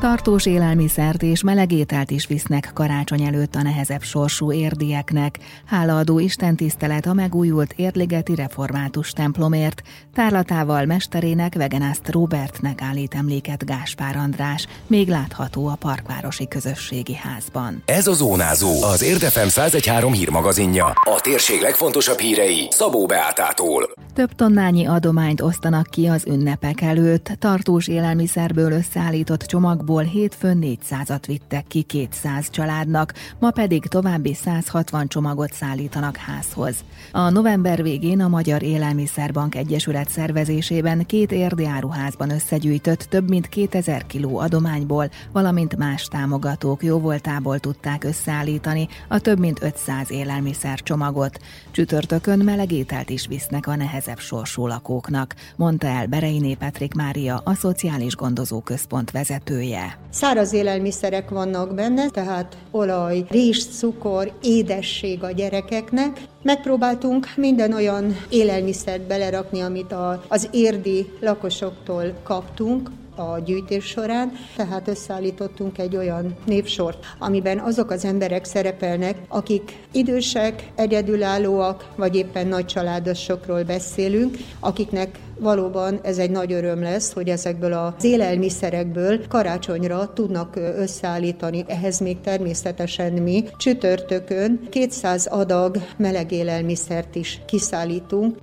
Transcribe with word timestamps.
Tartós 0.00 0.46
élelmiszert 0.46 1.22
és 1.22 1.42
melegételt 1.42 2.10
is 2.10 2.26
visznek 2.26 2.70
karácsony 2.74 3.22
előtt 3.22 3.54
a 3.54 3.62
nehezebb 3.62 4.02
sorsú 4.02 4.52
érdieknek. 4.52 5.38
Hálaadó 5.66 6.18
istentisztelet 6.18 7.06
a 7.06 7.12
megújult 7.12 7.72
Érdligeti 7.76 8.34
Református 8.34 9.10
templomért. 9.10 9.82
Tárlatával 10.14 10.84
mesterének 10.84 11.54
Vegenászt 11.54 12.10
Robertnek 12.10 12.82
állít 12.82 13.14
emléket 13.14 13.64
Gáspár 13.64 14.16
András, 14.16 14.66
még 14.86 15.08
látható 15.08 15.66
a 15.66 15.74
Parkvárosi 15.74 16.48
Közösségi 16.48 17.14
Házban. 17.14 17.82
Ez 17.84 18.06
a 18.06 18.12
Zónázó, 18.12 18.82
az 18.82 19.02
Érdefem 19.02 19.46
1013 19.46 20.12
hírmagazinja. 20.12 20.86
A 20.86 21.20
térség 21.20 21.60
legfontosabb 21.60 22.18
hírei 22.18 22.66
Szabó 22.70 23.06
Beátától. 23.06 23.90
Több 24.14 24.34
tonnányi 24.34 24.86
adományt 24.86 25.40
osztanak 25.40 25.86
ki 25.90 26.06
az 26.06 26.24
ünnepek 26.26 26.80
előtt. 26.80 27.30
Tartós 27.38 27.88
élelmiszerből 27.88 28.72
összeállított 28.72 29.46
csomagból 29.88 30.20
hétfőn 30.20 30.58
400-at 30.62 31.22
vittek 31.26 31.66
ki 31.66 31.82
200 31.82 32.50
családnak, 32.50 33.14
ma 33.38 33.50
pedig 33.50 33.86
további 33.86 34.34
160 34.34 35.08
csomagot 35.08 35.52
szállítanak 35.52 36.16
házhoz. 36.16 36.84
A 37.12 37.30
november 37.30 37.82
végén 37.82 38.20
a 38.20 38.28
Magyar 38.28 38.62
Élelmiszerbank 38.62 39.54
Egyesület 39.54 40.08
szervezésében 40.08 41.06
két 41.06 41.32
érdi 41.32 41.66
áruházban 41.66 42.30
összegyűjtött 42.30 43.00
több 43.00 43.28
mint 43.28 43.48
2000 43.48 44.06
kiló 44.06 44.38
adományból, 44.38 45.10
valamint 45.32 45.76
más 45.76 46.04
támogatók 46.04 46.82
jóvoltából 46.82 47.58
tudták 47.58 48.04
összeállítani 48.04 48.88
a 49.08 49.18
több 49.18 49.38
mint 49.38 49.62
500 49.62 50.10
élelmiszer 50.10 50.80
csomagot. 50.82 51.38
Csütörtökön 51.70 52.38
melegételt 52.38 53.10
is 53.10 53.26
visznek 53.26 53.66
a 53.66 53.76
nehezebb 53.76 54.18
sorsú 54.18 54.66
lakóknak, 54.66 55.34
mondta 55.56 55.86
el 55.86 56.06
Bereiné 56.06 56.54
Petrik 56.54 56.94
Mária, 56.94 57.40
a 57.44 57.54
Szociális 57.54 58.16
Gondozó 58.16 58.60
Központ 58.60 59.10
vezetője. 59.10 59.77
Száraz 60.10 60.52
élelmiszerek 60.52 61.30
vannak 61.30 61.74
benne, 61.74 62.08
tehát 62.08 62.56
olaj, 62.70 63.24
rizs, 63.28 63.64
cukor, 63.64 64.32
édesség 64.42 65.22
a 65.22 65.30
gyerekeknek. 65.30 66.20
Megpróbáltunk 66.42 67.26
minden 67.36 67.72
olyan 67.72 68.16
élelmiszert 68.28 69.02
belerakni, 69.02 69.60
amit 69.60 69.92
a, 69.92 70.22
az 70.28 70.48
érdi 70.52 71.06
lakosoktól 71.20 72.12
kaptunk, 72.22 72.90
a 73.18 73.38
gyűjtés 73.38 73.84
során, 73.84 74.32
tehát 74.56 74.88
összeállítottunk 74.88 75.78
egy 75.78 75.96
olyan 75.96 76.36
névsort, 76.46 77.06
amiben 77.18 77.58
azok 77.58 77.90
az 77.90 78.04
emberek 78.04 78.44
szerepelnek, 78.44 79.16
akik 79.28 79.76
idősek, 79.92 80.70
egyedülállóak, 80.74 81.88
vagy 81.96 82.16
éppen 82.16 82.46
nagy 82.46 82.66
családosokról 82.66 83.62
beszélünk, 83.62 84.36
akiknek 84.60 85.18
valóban 85.40 86.00
ez 86.02 86.18
egy 86.18 86.30
nagy 86.30 86.52
öröm 86.52 86.82
lesz, 86.82 87.12
hogy 87.12 87.28
ezekből 87.28 87.72
az 87.72 88.04
élelmiszerekből 88.04 89.26
karácsonyra 89.28 90.12
tudnak 90.12 90.56
összeállítani. 90.56 91.64
Ehhez 91.66 92.00
még 92.00 92.20
természetesen 92.20 93.12
mi 93.12 93.44
csütörtökön 93.56 94.60
200 94.70 95.26
adag 95.26 95.76
meleg 95.96 96.32
élelmiszert 96.32 97.14
is 97.14 97.40
kiszállítunk. 97.46 98.36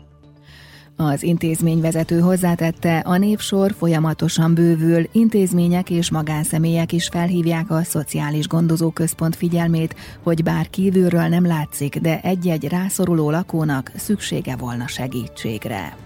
Az 0.98 1.24
intézményvezető 1.24 2.20
hozzátette, 2.20 2.98
a 2.98 3.18
népsor 3.18 3.72
folyamatosan 3.78 4.54
bővül, 4.54 5.10
intézmények 5.12 5.90
és 5.90 6.12
magánszemélyek 6.12 6.92
is 6.92 7.08
felhívják 7.08 7.72
a 7.72 7.84
Szociális 7.84 8.48
Gondozóközpont 8.48 9.36
figyelmét, 9.36 9.96
hogy 10.24 10.44
bár 10.44 10.70
kívülről 10.70 11.28
nem 11.28 11.46
látszik, 11.46 11.98
de 11.98 12.22
egy-egy 12.22 12.68
rászoruló 12.68 13.30
lakónak 13.30 13.92
szüksége 13.96 14.56
volna 14.56 14.88
segítségre. 14.88 16.05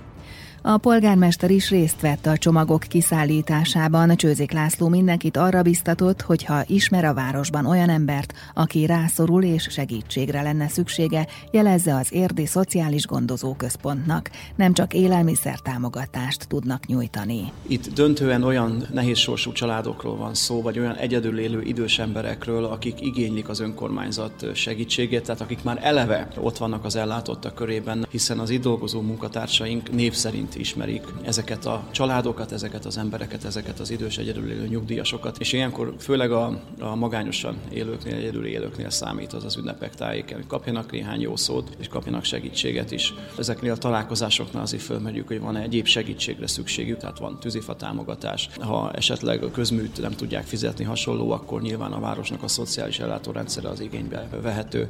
A 0.69 0.77
polgármester 0.77 1.51
is 1.51 1.69
részt 1.69 2.01
vett 2.01 2.25
a 2.25 2.37
csomagok 2.37 2.79
kiszállításában. 2.79 4.15
Csőzik 4.15 4.51
László 4.51 4.87
mindenkit 4.87 5.37
arra 5.37 5.61
biztatott, 5.61 6.21
hogy 6.21 6.43
ha 6.43 6.63
ismer 6.67 7.03
a 7.05 7.13
városban 7.13 7.65
olyan 7.65 7.89
embert, 7.89 8.33
aki 8.53 8.85
rászorul 8.85 9.43
és 9.43 9.67
segítségre 9.69 10.41
lenne 10.41 10.67
szüksége, 10.67 11.27
jelezze 11.51 11.95
az 11.95 12.13
érdi 12.13 12.45
szociális 12.45 13.05
gondozó 13.05 13.53
központnak. 13.53 14.29
Nem 14.55 14.73
csak 14.73 14.93
élelmiszer 14.93 15.59
támogatást 15.59 16.47
tudnak 16.47 16.85
nyújtani. 16.85 17.51
Itt 17.67 17.93
döntően 17.93 18.43
olyan 18.43 18.87
nehéz 18.93 19.17
sorsú 19.17 19.51
családokról 19.51 20.15
van 20.15 20.33
szó, 20.33 20.61
vagy 20.61 20.79
olyan 20.79 20.95
egyedül 20.95 21.39
élő 21.39 21.61
idős 21.61 21.99
emberekről, 21.99 22.65
akik 22.65 23.01
igénylik 23.01 23.49
az 23.49 23.59
önkormányzat 23.59 24.45
segítségét, 24.53 25.23
tehát 25.23 25.41
akik 25.41 25.63
már 25.63 25.79
eleve 25.81 26.27
ott 26.37 26.57
vannak 26.57 26.85
az 26.85 26.95
ellátottak 26.95 27.55
körében, 27.55 28.07
hiszen 28.09 28.39
az 28.39 28.49
itt 28.49 28.61
dolgozó 28.61 29.01
munkatársaink 29.01 29.91
név 29.91 30.13
ismerik 30.59 31.03
ezeket 31.23 31.65
a 31.65 31.83
családokat, 31.91 32.51
ezeket 32.51 32.85
az 32.85 32.97
embereket, 32.97 33.43
ezeket 33.43 33.79
az 33.79 33.89
idős 33.89 34.17
egyedül 34.17 34.51
élő 34.51 34.67
nyugdíjasokat, 34.67 35.37
és 35.39 35.53
ilyenkor 35.53 35.93
főleg 35.99 36.31
a, 36.31 36.61
a 36.79 36.95
magányosan 36.95 37.57
élőknél, 37.73 38.15
egyedül 38.15 38.45
élőknél 38.45 38.89
számít 38.89 39.33
az 39.33 39.43
az 39.43 39.57
ünnepek 39.57 39.95
tájéken, 39.95 40.37
hogy 40.37 40.47
kapjanak 40.47 40.91
néhány 40.91 41.21
jó 41.21 41.35
szót, 41.35 41.75
és 41.79 41.87
kapjanak 41.87 42.23
segítséget 42.23 42.91
is. 42.91 43.13
Ezeknél 43.37 43.71
a 43.71 43.77
találkozásoknál 43.77 44.63
azért 44.63 44.83
fölmegyük, 44.83 45.27
hogy 45.27 45.39
van-e 45.39 45.61
egyéb 45.61 45.85
segítségre 45.85 46.47
szükségük, 46.47 46.97
tehát 46.97 47.19
van 47.19 47.39
tűzifa 47.39 47.75
támogatás. 47.75 48.49
Ha 48.59 48.91
esetleg 48.91 49.43
a 49.43 49.51
közműt 49.51 50.01
nem 50.01 50.11
tudják 50.11 50.45
fizetni 50.45 50.83
hasonló, 50.83 51.31
akkor 51.31 51.61
nyilván 51.61 51.91
a 51.91 51.99
városnak 51.99 52.43
a 52.43 52.47
szociális 52.47 52.99
ellátórendszere 52.99 53.69
az 53.69 53.79
igénybe 53.79 54.27
vehető. 54.41 54.89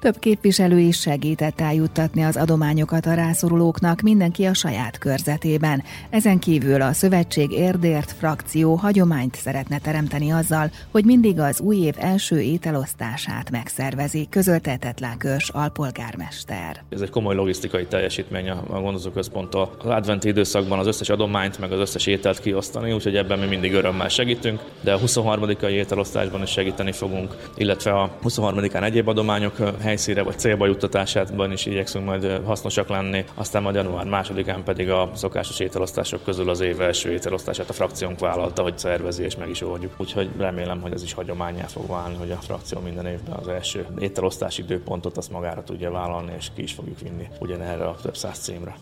Több 0.00 0.18
képviselő 0.18 0.78
is 0.78 1.00
segített 1.00 1.60
eljuttatni 1.60 2.22
az 2.22 2.36
adományokat 2.36 3.06
a 3.06 3.14
rászorulóknak, 3.14 4.00
mindenki 4.00 4.44
a 4.44 4.54
saját 4.54 4.98
körzetében. 4.98 5.82
Ezen 6.10 6.38
kívül 6.38 6.82
a 6.82 6.92
Szövetség 6.92 7.50
Érdért 7.50 8.12
frakció 8.12 8.74
hagyományt 8.74 9.34
szeretne 9.34 9.78
teremteni 9.78 10.30
azzal, 10.30 10.70
hogy 10.90 11.04
mindig 11.04 11.38
az 11.38 11.60
új 11.60 11.76
év 11.76 11.94
első 11.98 12.40
ételosztását 12.40 13.50
megszervezi, 13.50 14.26
közölte 14.30 14.76
Tetlákörs 14.76 15.48
alpolgármester. 15.48 16.82
Ez 16.88 17.00
egy 17.00 17.10
komoly 17.10 17.34
logisztikai 17.34 17.86
teljesítmény 17.86 18.48
a 18.50 18.80
gondozóközponttól. 18.80 19.76
Az 19.78 19.90
adventi 19.90 20.28
időszakban 20.28 20.78
az 20.78 20.86
összes 20.86 21.08
adományt, 21.08 21.58
meg 21.58 21.72
az 21.72 21.80
összes 21.80 22.06
ételt 22.06 22.40
kiosztani, 22.40 22.92
úgyhogy 22.92 23.16
ebben 23.16 23.38
mi 23.38 23.46
mindig 23.46 23.72
örömmel 23.72 24.08
segítünk, 24.08 24.60
de 24.80 24.92
a 24.92 24.98
23. 24.98 25.48
ételosztásban 25.68 26.42
is 26.42 26.50
segíteni 26.50 26.92
fogunk, 26.92 27.36
illetve 27.56 27.90
a 27.90 28.18
23-án 28.24 28.84
egyéb 28.84 29.08
adományok 29.08 29.56
helyszíre 29.88 30.22
vagy 30.22 30.38
célba 30.38 30.66
juttatásában 30.66 31.52
is 31.52 31.66
igyekszünk 31.66 32.04
majd 32.04 32.40
hasznosak 32.44 32.88
lenni. 32.88 33.24
Aztán 33.34 33.62
majd 33.62 33.74
január 33.74 34.06
másodikán 34.06 34.64
pedig 34.64 34.90
a 34.90 35.10
szokásos 35.14 35.60
ételosztások 35.60 36.24
közül 36.24 36.50
az 36.50 36.60
év 36.60 36.80
első 36.80 37.12
ételosztását 37.12 37.68
a 37.68 37.72
frakciónk 37.72 38.18
vállalta, 38.18 38.62
hogy 38.62 38.78
szervezi 38.78 39.24
és 39.24 39.36
meg 39.36 39.48
is 39.48 39.62
oldjuk. 39.62 39.94
Úgyhogy 39.96 40.30
remélem, 40.38 40.80
hogy 40.80 40.92
ez 40.92 41.02
is 41.02 41.12
hagyományá 41.12 41.64
fog 41.64 41.88
válni, 41.88 42.16
hogy 42.16 42.30
a 42.30 42.36
frakció 42.36 42.80
minden 42.80 43.06
évben 43.06 43.36
az 43.36 43.48
első 43.48 43.86
ételosztási 43.98 44.62
időpontot 44.62 45.16
azt 45.16 45.30
magára 45.30 45.62
tudja 45.62 45.90
vállalni, 45.90 46.32
és 46.38 46.50
ki 46.54 46.62
is 46.62 46.72
fogjuk 46.72 47.00
vinni 47.00 47.28
ugyanerre 47.40 47.84
a 47.84 47.96
több 48.02 48.16
száz 48.16 48.38
címre. 48.38 48.74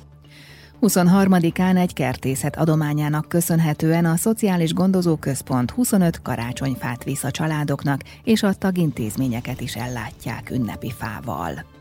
23-án 0.80 1.76
egy 1.76 1.92
kertészet 1.92 2.56
adományának 2.56 3.28
köszönhetően 3.28 4.04
a 4.04 4.16
Szociális 4.16 4.72
Gondozó 4.72 5.16
Központ 5.16 5.70
25 5.70 6.22
karácsonyfát 6.22 7.04
visz 7.04 7.24
a 7.24 7.30
családoknak, 7.30 8.00
és 8.24 8.42
a 8.42 8.54
tagintézményeket 8.54 9.60
is 9.60 9.76
ellátják 9.76 10.50
ünnepi 10.50 10.90
fával. 10.90 11.75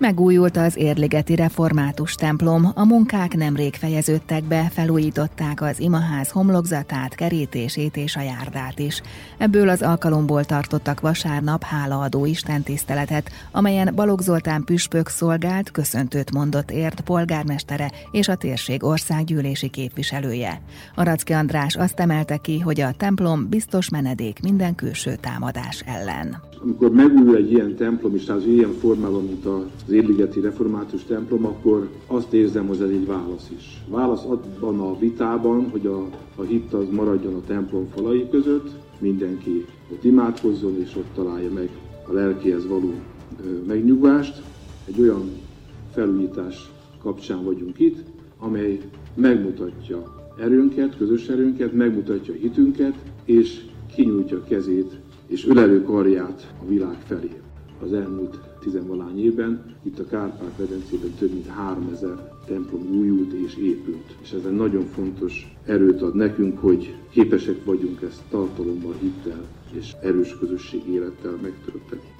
Megújult 0.00 0.56
az 0.56 0.76
Érligeti 0.76 1.34
Református 1.34 2.14
templom, 2.14 2.66
a 2.74 2.84
munkák 2.84 3.34
nemrég 3.34 3.74
fejeződtek 3.74 4.44
be, 4.44 4.70
felújították 4.72 5.62
az 5.62 5.80
imaház 5.80 6.30
homlokzatát, 6.30 7.14
kerítését 7.14 7.96
és 7.96 8.16
a 8.16 8.20
járdát 8.20 8.78
is. 8.78 9.02
Ebből 9.38 9.68
az 9.68 9.82
alkalomból 9.82 10.44
tartottak 10.44 11.00
vasárnap 11.00 11.62
hálaadó 11.62 12.24
istentiszteletet, 12.24 13.30
amelyen 13.52 13.92
Balogh 13.94 14.22
Zoltán 14.22 14.64
püspök 14.64 15.08
szolgált, 15.08 15.70
köszöntőt 15.70 16.32
mondott 16.32 16.70
ért 16.70 17.00
polgármestere 17.00 17.90
és 18.10 18.28
a 18.28 18.34
térség 18.36 18.84
országgyűlési 18.84 19.68
képviselője. 19.68 20.60
Aracki 20.94 21.32
András 21.32 21.76
azt 21.76 22.00
emelte 22.00 22.36
ki, 22.36 22.58
hogy 22.58 22.80
a 22.80 22.94
templom 22.96 23.48
biztos 23.48 23.88
menedék 23.88 24.42
minden 24.42 24.74
külső 24.74 25.16
támadás 25.20 25.84
ellen 25.86 26.48
amikor 26.62 26.90
megújul 26.90 27.36
egy 27.36 27.52
ilyen 27.52 27.76
templom, 27.76 28.14
és 28.14 28.28
az 28.28 28.46
ilyen 28.46 28.72
formában, 28.80 29.24
mint 29.24 29.44
az 29.90 29.96
Érligeti 29.96 30.40
Református 30.40 31.04
templom, 31.04 31.46
akkor 31.46 31.88
azt 32.06 32.32
érzem, 32.32 32.66
hogy 32.66 32.80
ez 32.80 32.88
egy 32.88 33.06
válasz 33.06 33.50
is. 33.56 33.82
Válasz 33.88 34.24
abban 34.24 34.80
a 34.80 34.98
vitában, 34.98 35.68
hogy 35.70 35.86
a, 35.86 36.08
a 36.34 36.42
hit 36.42 36.72
az 36.72 36.84
maradjon 36.90 37.34
a 37.34 37.40
templom 37.46 37.88
falai 37.94 38.28
között, 38.30 38.68
mindenki 38.98 39.66
ott 39.92 40.04
imádkozzon, 40.04 40.80
és 40.80 40.96
ott 40.96 41.14
találja 41.14 41.50
meg 41.52 41.68
a 42.08 42.12
lelkéhez 42.12 42.66
való 42.66 42.92
megnyugvást. 43.66 44.42
Egy 44.84 45.00
olyan 45.00 45.30
felújítás 45.92 46.70
kapcsán 47.02 47.44
vagyunk 47.44 47.78
itt, 47.78 47.98
amely 48.38 48.80
megmutatja 49.14 50.30
erőnket, 50.40 50.96
közös 50.96 51.28
erőnket, 51.28 51.72
megmutatja 51.72 52.34
hitünket, 52.34 52.94
és 53.24 53.64
kinyújtja 53.94 54.44
kezét 54.44 54.98
és 55.26 55.46
ölelő 55.46 55.82
karját 55.82 56.54
a 56.62 56.66
világ 56.68 56.96
felé. 57.06 57.30
Az 57.82 57.92
elmúlt 57.92 58.49
tizenvalány 58.60 59.24
évben. 59.24 59.76
Itt 59.82 59.98
a 59.98 60.06
Kárpát-medencében 60.06 61.10
több 61.18 61.32
mint 61.32 61.46
3000 61.46 62.32
templom 62.46 62.86
újult 62.98 63.32
és 63.32 63.56
épült. 63.56 64.16
És 64.22 64.32
ez 64.32 64.44
egy 64.44 64.56
nagyon 64.56 64.84
fontos 64.84 65.56
erőt 65.64 66.02
ad 66.02 66.14
nekünk, 66.14 66.58
hogy 66.58 66.94
képesek 67.10 67.64
vagyunk 67.64 68.02
ezt 68.02 68.22
tartalommal, 68.30 68.94
hittel 69.00 69.46
és 69.72 69.92
erős 70.02 70.38
közösség 70.38 70.88
élettel 70.88 71.38
megtölteni. 71.42 72.19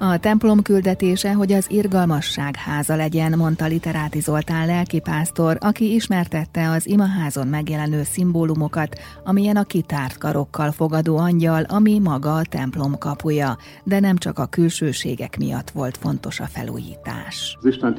A 0.00 0.18
templom 0.18 0.62
küldetése, 0.62 1.32
hogy 1.32 1.52
az 1.52 1.70
irgalmasság 1.70 2.56
háza 2.56 2.96
legyen, 2.96 3.34
mondta 3.36 3.66
Literáti 3.66 4.20
Zoltán 4.20 4.66
lelkipásztor, 4.66 5.56
aki 5.60 5.94
ismertette 5.94 6.70
az 6.70 6.86
imaházon 6.86 7.46
megjelenő 7.46 8.02
szimbólumokat, 8.02 8.98
amilyen 9.24 9.56
a 9.56 9.64
kitárt 9.64 10.18
karokkal 10.18 10.70
fogadó 10.70 11.16
angyal, 11.16 11.62
ami 11.62 11.98
maga 11.98 12.34
a 12.34 12.44
templom 12.48 12.98
kapuja, 12.98 13.56
de 13.84 14.00
nem 14.00 14.16
csak 14.16 14.38
a 14.38 14.46
külsőségek 14.46 15.38
miatt 15.38 15.70
volt 15.70 15.96
fontos 15.96 16.40
a 16.40 16.46
felújítás. 16.46 17.56
Az 17.60 17.66
Isten 17.66 17.96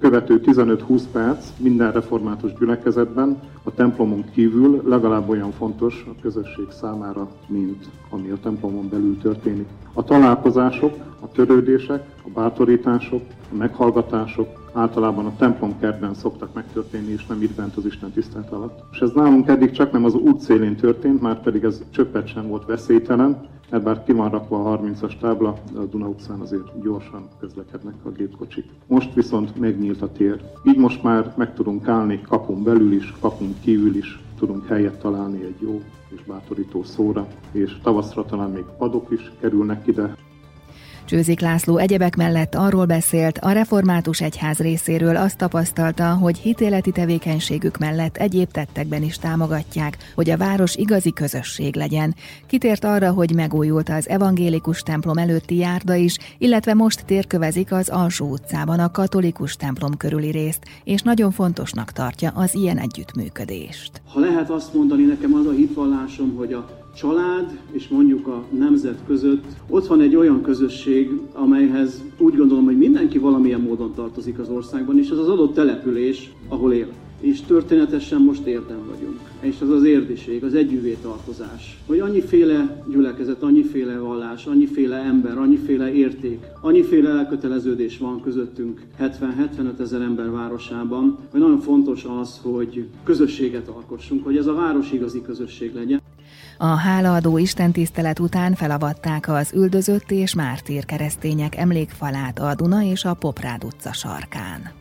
követő 0.00 0.40
15-20 0.44 1.02
perc 1.12 1.46
minden 1.56 1.92
református 1.92 2.52
gyülekezetben 2.58 3.40
a 3.62 3.74
templomon 3.74 4.24
kívül 4.32 4.82
legalább 4.84 5.28
olyan 5.28 5.50
fontos 5.50 6.04
a 6.08 6.20
közösség 6.20 6.70
számára, 6.70 7.28
mint 7.46 7.88
ami 8.10 8.28
a 8.30 8.40
templomon 8.42 8.88
belül 8.88 9.18
történik. 9.18 9.66
A 9.92 10.04
találkozások, 10.04 10.92
a 11.20 11.28
törődések, 11.28 12.06
a 12.24 12.28
bátorítások, 12.34 13.22
meghallgatások 13.52 14.70
általában 14.72 15.26
a 15.26 15.36
templomkertben 15.36 16.14
szoktak 16.14 16.54
megtörténni, 16.54 17.12
és 17.12 17.26
nem 17.26 17.42
itt 17.42 17.54
bent 17.54 17.76
az 17.76 17.86
Isten 17.86 18.10
tisztelt 18.10 18.50
alatt. 18.50 18.82
És 18.92 18.98
ez 18.98 19.10
nálunk 19.14 19.48
eddig 19.48 19.70
csak 19.70 19.92
nem 19.92 20.04
az 20.04 20.14
útszélén 20.14 20.76
történt, 20.76 21.20
már 21.20 21.40
pedig 21.40 21.64
ez 21.64 21.82
csöppet 21.90 22.26
sem 22.26 22.48
volt 22.48 22.66
veszélytelen, 22.66 23.48
mert 23.70 23.82
bár 23.82 24.04
ki 24.04 24.12
van 24.12 24.30
rakva 24.30 24.72
a 24.72 24.80
30-as 24.80 25.18
tábla, 25.18 25.56
a 25.74 25.84
Duna 25.90 26.08
utcán 26.08 26.40
azért 26.40 26.82
gyorsan 26.82 27.28
közlekednek 27.40 27.94
a 28.02 28.10
gépkocsik. 28.10 28.64
Most 28.86 29.14
viszont 29.14 29.58
megnyílt 29.58 30.02
a 30.02 30.12
tér. 30.12 30.40
Így 30.64 30.78
most 30.78 31.02
már 31.02 31.32
meg 31.36 31.54
tudunk 31.54 31.88
állni 31.88 32.20
kapun 32.28 32.62
belül 32.62 32.92
is, 32.92 33.14
kapun 33.20 33.54
kívül 33.60 33.96
is, 33.96 34.20
tudunk 34.38 34.66
helyet 34.66 34.98
találni 34.98 35.42
egy 35.42 35.56
jó 35.58 35.82
és 36.08 36.22
bátorító 36.26 36.82
szóra, 36.82 37.26
és 37.52 37.78
tavaszra 37.82 38.24
talán 38.24 38.50
még 38.50 38.64
padok 38.78 39.10
is 39.10 39.32
kerülnek 39.40 39.86
ide, 39.86 40.16
Csőzik 41.10 41.40
László 41.40 41.76
egyebek 41.76 42.16
mellett 42.16 42.54
arról 42.54 42.86
beszélt, 42.86 43.38
a 43.38 43.52
református 43.52 44.20
egyház 44.20 44.58
részéről 44.58 45.16
azt 45.16 45.36
tapasztalta, 45.36 46.14
hogy 46.14 46.38
hitéleti 46.38 46.90
tevékenységük 46.90 47.78
mellett 47.78 48.16
egyéb 48.16 48.50
tettekben 48.50 49.02
is 49.02 49.18
támogatják, 49.18 49.96
hogy 50.14 50.30
a 50.30 50.36
város 50.36 50.76
igazi 50.76 51.12
közösség 51.12 51.76
legyen. 51.76 52.14
Kitért 52.46 52.84
arra, 52.84 53.12
hogy 53.12 53.34
megújult 53.34 53.88
az 53.88 54.08
evangélikus 54.08 54.82
templom 54.82 55.18
előtti 55.18 55.56
járda 55.56 55.94
is, 55.94 56.16
illetve 56.38 56.74
most 56.74 57.04
térkövezik 57.04 57.72
az 57.72 57.88
Alsó 57.88 58.30
utcában 58.30 58.78
a 58.78 58.90
katolikus 58.90 59.56
templom 59.56 59.96
körüli 59.96 60.30
részt, 60.30 60.62
és 60.84 61.02
nagyon 61.02 61.30
fontosnak 61.30 61.92
tartja 61.92 62.30
az 62.34 62.54
ilyen 62.54 62.78
együttműködést. 62.78 64.02
Ha 64.12 64.20
lehet 64.20 64.50
azt 64.50 64.74
mondani, 64.74 65.02
nekem 65.02 65.34
az 65.34 65.46
a 65.46 65.52
hitvallásom, 65.52 66.34
hogy 66.36 66.52
a 66.52 66.79
család 66.96 67.58
és 67.70 67.88
mondjuk 67.88 68.26
a 68.26 68.44
nemzet 68.50 68.98
között 69.06 69.44
ott 69.68 69.86
van 69.86 70.00
egy 70.00 70.16
olyan 70.16 70.42
közösség, 70.42 71.10
amelyhez 71.32 72.02
úgy 72.18 72.36
gondolom, 72.36 72.64
hogy 72.64 72.78
mindenki 72.78 73.18
valamilyen 73.18 73.60
módon 73.60 73.94
tartozik 73.94 74.38
az 74.38 74.48
országban, 74.48 74.98
és 74.98 75.10
az 75.10 75.18
az 75.18 75.28
adott 75.28 75.54
település, 75.54 76.32
ahol 76.48 76.72
él. 76.72 76.88
És 77.20 77.40
történetesen 77.40 78.20
most 78.20 78.46
érdem 78.46 78.86
vagyunk. 78.90 79.18
És 79.40 79.60
az 79.60 79.70
az 79.70 79.84
érdiség, 79.84 80.44
az 80.44 80.54
együvé 80.54 80.96
tartozás. 81.02 81.78
Hogy 81.86 82.00
annyiféle 82.00 82.84
gyülekezet, 82.90 83.42
annyiféle 83.42 83.98
vallás, 83.98 84.46
annyiféle 84.46 84.96
ember, 84.96 85.38
annyiféle 85.38 85.92
érték, 85.92 86.44
annyiféle 86.60 87.10
elköteleződés 87.10 87.98
van 87.98 88.20
közöttünk 88.20 88.80
70-75 89.00 89.78
ezer 89.80 90.00
ember 90.00 90.30
városában, 90.30 91.18
hogy 91.30 91.40
nagyon 91.40 91.58
fontos 91.58 92.06
az, 92.20 92.40
hogy 92.42 92.84
közösséget 93.04 93.68
alkossunk, 93.68 94.24
hogy 94.24 94.36
ez 94.36 94.46
a 94.46 94.54
város 94.54 94.92
igazi 94.92 95.22
közösség 95.22 95.74
legyen. 95.74 96.00
A 96.62 96.66
hálaadó 96.66 97.38
istentisztelet 97.38 98.18
után 98.18 98.54
felavatták 98.54 99.28
az 99.28 99.52
üldözött 99.54 100.10
és 100.10 100.34
mártír 100.34 100.84
keresztények 100.84 101.56
emlékfalát 101.56 102.38
a 102.38 102.54
Duna 102.54 102.82
és 102.82 103.04
a 103.04 103.14
Poprád 103.14 103.64
utca 103.64 103.92
sarkán. 103.92 104.79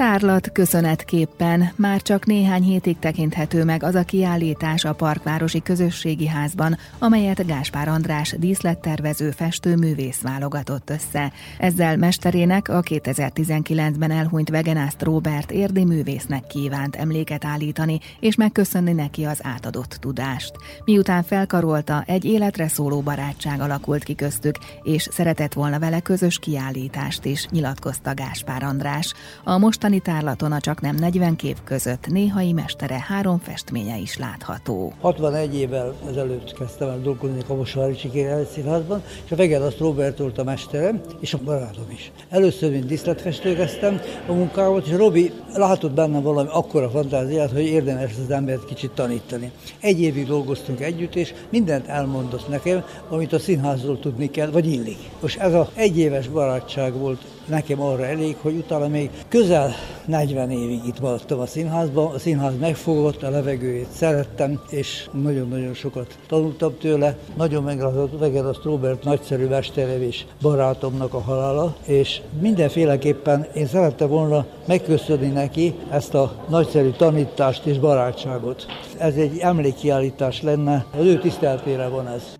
Tárlat 0.00 0.52
köszönetképpen 0.52 1.72
már 1.76 2.02
csak 2.02 2.26
néhány 2.26 2.62
hétig 2.62 2.98
tekinthető 2.98 3.64
meg 3.64 3.82
az 3.82 3.94
a 3.94 4.02
kiállítás 4.02 4.84
a 4.84 4.94
Parkvárosi 4.94 5.62
Közösségi 5.62 6.26
Házban, 6.26 6.78
amelyet 6.98 7.46
Gáspár 7.46 7.88
András 7.88 8.34
díszlettervező 8.38 9.30
festőművész 9.30 10.20
válogatott 10.20 10.90
össze. 10.90 11.32
Ezzel 11.58 11.96
mesterének 11.96 12.68
a 12.68 12.82
2019-ben 12.82 14.10
elhunyt 14.10 14.48
Vegenászt 14.48 15.02
Robert 15.02 15.50
érdi 15.50 15.84
művésznek 15.84 16.46
kívánt 16.46 16.96
emléket 16.96 17.44
állítani, 17.44 17.98
és 18.20 18.36
megköszönni 18.36 18.92
neki 18.92 19.24
az 19.24 19.40
átadott 19.42 19.96
tudást. 20.00 20.52
Miután 20.84 21.22
felkarolta, 21.22 22.02
egy 22.06 22.24
életre 22.24 22.68
szóló 22.68 23.00
barátság 23.00 23.60
alakult 23.60 24.02
ki 24.02 24.14
köztük, 24.14 24.56
és 24.82 25.08
szeretett 25.10 25.52
volna 25.52 25.78
vele 25.78 26.00
közös 26.00 26.38
kiállítást 26.38 27.24
is, 27.24 27.46
nyilatkozta 27.46 28.14
Gáspár 28.14 28.62
András. 28.62 29.14
A 29.44 29.58
mostani 29.58 29.88
mostani 29.90 30.16
tárlaton 30.16 30.52
a 30.52 30.60
csak 30.60 30.80
nem 30.80 30.96
40 30.96 31.36
kép 31.36 31.56
között 31.64 32.06
néhai 32.06 32.52
mestere 32.52 33.04
három 33.08 33.38
festménye 33.38 33.98
is 33.98 34.18
látható. 34.18 34.92
61 35.00 35.54
évvel 35.54 35.94
ezelőtt 36.08 36.52
kezdtem 36.52 36.88
el 36.88 37.00
dolgozni 37.00 37.42
Kaposvári 37.46 37.94
Csikér 37.94 38.46
Színházban, 38.52 39.02
és 39.24 39.32
a 39.32 39.36
Vegedasz 39.36 39.78
Robert 39.78 40.18
volt 40.18 40.38
a 40.38 40.44
mesterem, 40.44 41.00
és 41.20 41.34
a 41.34 41.38
barátom 41.44 41.90
is. 41.92 42.12
Először, 42.28 42.70
mint 42.70 42.86
diszletfestő 42.86 43.54
kezdtem 43.54 44.00
a 44.26 44.32
munkámat, 44.32 44.86
és 44.86 44.92
Robi 44.92 45.32
látott 45.54 45.92
bennem 45.92 46.22
valami 46.22 46.48
akkora 46.52 46.90
fantáziát, 46.90 47.50
hogy 47.50 47.64
érdemes 47.64 48.12
az 48.24 48.30
embert 48.30 48.64
kicsit 48.64 48.90
tanítani. 48.90 49.50
Egy 49.80 50.00
évig 50.00 50.26
dolgoztunk 50.26 50.80
együtt, 50.80 51.14
és 51.14 51.34
mindent 51.48 51.86
elmondott 51.86 52.48
nekem, 52.48 52.84
amit 53.08 53.32
a 53.32 53.38
színházról 53.38 53.98
tudni 53.98 54.30
kell, 54.30 54.50
vagy 54.50 54.66
illik. 54.66 54.98
Most 55.20 55.38
ez 55.38 55.54
a 55.54 55.70
egyéves 55.74 56.28
barátság 56.28 56.92
volt 56.92 57.24
nekem 57.46 57.80
arra 57.80 58.06
elég, 58.06 58.36
hogy 58.40 58.54
utána 58.54 58.88
még 58.88 59.10
közel 59.28 59.74
40 60.04 60.50
évig 60.50 60.80
itt 60.86 61.00
maradtam 61.00 61.40
a 61.40 61.46
színházban. 61.46 62.14
A 62.14 62.18
színház 62.18 62.58
megfogott, 62.60 63.22
a 63.22 63.30
levegőjét 63.30 63.90
szerettem, 63.92 64.60
és 64.70 65.08
nagyon-nagyon 65.22 65.74
sokat 65.74 66.18
tanultam 66.28 66.76
tőle. 66.78 67.16
Nagyon 67.36 67.62
megragadott 67.62 68.54
a 68.54 68.60
Robert 68.62 69.04
nagyszerű 69.04 69.46
mesterem 69.46 70.02
és 70.02 70.24
barátomnak 70.40 71.14
a 71.14 71.20
halála, 71.20 71.76
és 71.86 72.20
mindenféleképpen 72.40 73.46
én 73.54 73.66
szerettem 73.66 74.08
volna 74.08 74.46
megköszönni 74.66 75.28
neki 75.28 75.74
ezt 75.90 76.14
a 76.14 76.32
nagyszerű 76.48 76.90
tanítást 76.90 77.66
és 77.66 77.78
barátságot. 77.78 78.66
Ez 78.98 79.14
egy 79.14 79.38
emlékkiállítás 79.38 80.42
lenne, 80.42 80.84
az 80.98 81.04
ő 81.04 81.18
tiszteltére 81.18 81.88
van 81.88 82.08
ez. 82.08 82.39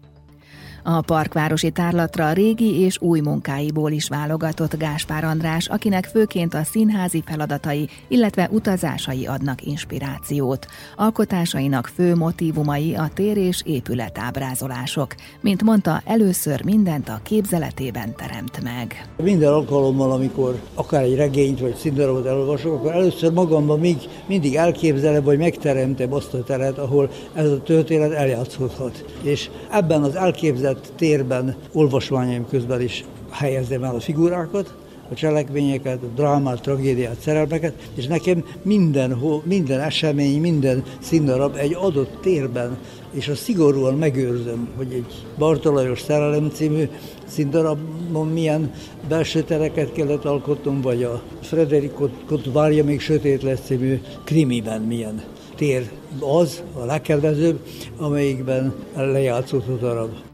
A 0.83 1.01
parkvárosi 1.01 1.71
tárlatra 1.71 2.33
régi 2.33 2.81
és 2.81 3.01
új 3.01 3.21
munkáiból 3.21 3.91
is 3.91 4.09
válogatott 4.09 4.77
Gáspár 4.77 5.25
András, 5.25 5.67
akinek 5.67 6.05
főként 6.05 6.55
a 6.55 6.63
színházi 6.63 7.23
feladatai, 7.27 7.89
illetve 8.09 8.49
utazásai 8.53 9.27
adnak 9.27 9.63
inspirációt. 9.63 10.67
Alkotásainak 10.97 11.87
fő 11.95 12.15
motivumai 12.15 12.95
a 12.95 13.11
tér 13.15 13.37
és 13.37 13.63
épületábrázolások. 13.65 15.15
Mint 15.41 15.63
mondta, 15.63 16.03
először 16.05 16.65
mindent 16.65 17.09
a 17.09 17.21
képzeletében 17.23 18.15
teremt 18.17 18.63
meg. 18.63 19.09
Minden 19.23 19.53
alkalommal, 19.53 20.13
amikor 20.13 20.61
akár 20.75 21.03
egy 21.03 21.17
regényt 21.17 21.61
vagy 21.61 21.75
színdarabot 21.75 22.27
elolvasok, 22.27 22.73
akkor 22.73 22.93
először 22.93 23.33
magamban 23.33 23.79
még 23.79 23.97
mindig 24.27 24.55
elképzelem, 24.55 25.25
vagy 25.25 25.39
megteremtem 25.39 26.13
azt 26.13 26.35
a 26.35 26.43
teret, 26.43 26.79
ahol 26.79 27.11
ez 27.35 27.51
a 27.51 27.63
történet 27.63 28.13
eljátszódhat. 28.13 29.05
És 29.23 29.51
ebben 29.71 30.03
az 30.03 30.15
elképzelés 30.15 30.69
rendezett 30.71 30.97
térben 30.97 31.57
olvasmányaim 31.73 32.47
közben 32.49 32.81
is 32.81 33.05
helyezem 33.31 33.85
el 33.85 33.95
a 33.95 34.01
figurákat, 34.01 34.75
a 35.11 35.15
cselekményeket, 35.15 36.03
a 36.03 36.07
drámát, 36.15 36.63
tragédiát, 36.63 37.21
szerelmeket, 37.21 37.89
és 37.95 38.07
nekem 38.07 38.45
minden, 38.63 39.19
minden 39.45 39.81
esemény, 39.81 40.41
minden 40.41 40.83
színdarab 41.01 41.57
egy 41.57 41.75
adott 41.75 42.21
térben, 42.21 42.79
és 43.13 43.29
a 43.29 43.35
szigorúan 43.35 43.95
megőrzöm, 43.95 44.69
hogy 44.77 44.93
egy 44.93 45.27
Bartolajos 45.39 46.01
Szerelem 46.01 46.51
című 46.53 46.89
színdarabban 47.27 48.29
milyen 48.29 48.73
belső 49.09 49.43
tereket 49.43 49.93
kellett 49.93 50.25
alkotnom, 50.25 50.81
vagy 50.81 51.03
a 51.03 51.23
Frederikot 51.41 52.53
várja 52.53 52.85
még 52.85 53.01
sötét 53.01 53.43
lesz 53.43 53.61
című 53.65 54.01
krimiben 54.25 54.83
milyen 54.83 55.23
tér 55.57 55.91
az, 56.21 56.63
a 56.75 56.85
legkedvezőbb, 56.85 57.59
amelyikben 57.97 58.75
lejátszódott 58.95 59.83
a 59.83 59.87
darab. 59.87 60.30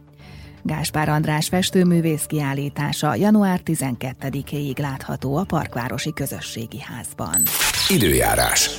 Gáspár 0.66 1.08
András 1.08 1.48
festőművész 1.48 2.24
kiállítása 2.24 3.14
január 3.14 3.60
12-ig 3.64 4.80
látható 4.80 5.36
a 5.36 5.44
Parkvárosi 5.44 6.12
Közösségi 6.12 6.80
Házban. 6.80 7.42
Időjárás. 7.88 8.70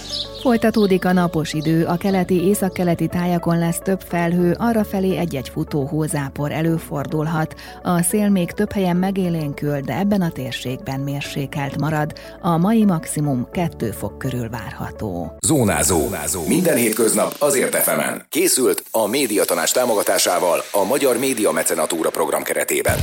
Folytatódik 0.42 1.06
a 1.06 1.14
napos 1.14 1.54
idő, 1.54 1.86
a 1.86 1.98
keleti 1.98 2.44
északkeleti 2.44 3.08
tájakon 3.08 3.60
lesz 3.60 3.78
több 3.84 4.02
felhő, 4.08 4.56
arra 4.60 4.84
felé 4.84 5.18
egy-egy 5.18 5.50
futó 5.50 5.86
hózápor 5.86 6.52
előfordulhat. 6.52 7.56
A 7.84 8.02
szél 8.02 8.30
még 8.30 8.52
több 8.52 8.72
helyen 8.72 8.96
megélénkül, 8.96 9.80
de 9.80 9.98
ebben 9.98 10.22
a 10.22 10.30
térségben 10.30 11.00
mérsékelt 11.00 11.80
marad. 11.80 12.14
A 12.42 12.58
mai 12.58 12.86
maximum 12.86 13.48
2 13.52 13.92
fok 13.92 14.18
körül 14.18 14.50
várható. 14.50 15.38
Zónázó. 15.46 16.00
Zónázó. 16.00 16.48
Minden 16.48 16.76
hétköznap 16.76 17.36
azért 17.40 17.76
efemen. 17.76 18.26
Készült 18.30 18.84
a 18.92 19.08
médiatanás 19.08 19.72
támogatásával 19.72 20.64
a 20.72 20.84
Magyar 20.84 21.18
Média 21.18 21.52
Mecenatúra 21.52 22.10
program 22.10 22.44
keretében. 22.44 22.98